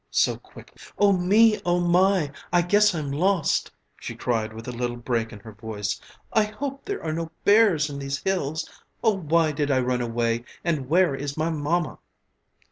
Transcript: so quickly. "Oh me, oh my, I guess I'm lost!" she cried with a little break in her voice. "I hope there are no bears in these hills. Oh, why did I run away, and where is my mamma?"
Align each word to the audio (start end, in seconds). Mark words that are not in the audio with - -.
so 0.09 0.35
quickly. 0.35 0.77
"Oh 0.97 1.13
me, 1.13 1.61
oh 1.63 1.79
my, 1.79 2.31
I 2.51 2.63
guess 2.63 2.95
I'm 2.95 3.11
lost!" 3.11 3.69
she 3.99 4.15
cried 4.15 4.51
with 4.51 4.67
a 4.67 4.71
little 4.71 4.97
break 4.97 5.31
in 5.31 5.37
her 5.41 5.51
voice. 5.51 6.01
"I 6.33 6.45
hope 6.45 6.85
there 6.85 7.03
are 7.03 7.13
no 7.13 7.29
bears 7.45 7.87
in 7.87 7.99
these 7.99 8.17
hills. 8.23 8.67
Oh, 9.03 9.13
why 9.15 9.51
did 9.51 9.69
I 9.69 9.79
run 9.79 10.01
away, 10.01 10.43
and 10.63 10.89
where 10.89 11.13
is 11.13 11.37
my 11.37 11.51
mamma?" 11.51 11.99